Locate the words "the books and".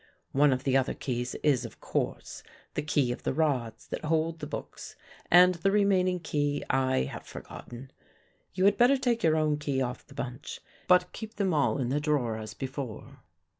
4.39-5.53